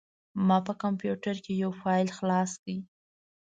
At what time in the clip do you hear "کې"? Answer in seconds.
1.43-1.53